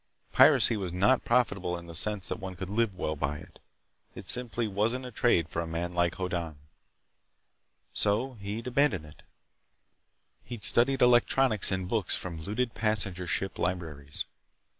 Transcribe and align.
Piracy 0.31 0.75
was 0.77 0.91
not 0.91 1.23
profitable 1.25 1.77
in 1.77 1.85
the 1.85 1.93
sense 1.93 2.27
that 2.27 2.39
one 2.39 2.55
could 2.55 2.71
live 2.71 2.95
well 2.97 3.15
by 3.15 3.37
it. 3.37 3.59
It 4.15 4.27
simply 4.27 4.67
wasn't 4.67 5.05
a 5.05 5.11
trade 5.11 5.47
for 5.47 5.61
a 5.61 5.67
man 5.67 5.93
like 5.93 6.15
Hoddan. 6.15 6.55
So 7.93 8.33
he'd 8.41 8.65
abandoned 8.65 9.05
it. 9.05 9.21
He'd 10.43 10.63
studied 10.63 11.03
electronics 11.03 11.71
in 11.71 11.85
books 11.85 12.15
from 12.17 12.41
looted 12.41 12.73
passenger 12.73 13.27
ship 13.27 13.59
libraries. 13.59 14.25